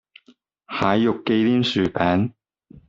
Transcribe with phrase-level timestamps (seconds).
[0.67, 2.31] 蟹肉忌廉薯餅